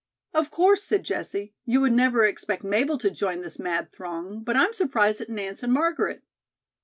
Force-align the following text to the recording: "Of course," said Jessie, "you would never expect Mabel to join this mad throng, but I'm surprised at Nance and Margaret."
"Of 0.33 0.49
course," 0.49 0.83
said 0.83 1.03
Jessie, 1.03 1.53
"you 1.63 1.79
would 1.81 1.91
never 1.93 2.23
expect 2.25 2.63
Mabel 2.63 2.97
to 2.97 3.11
join 3.11 3.41
this 3.41 3.59
mad 3.59 3.91
throng, 3.91 4.39
but 4.43 4.57
I'm 4.57 4.73
surprised 4.73 5.21
at 5.21 5.29
Nance 5.29 5.61
and 5.61 5.71
Margaret." 5.71 6.23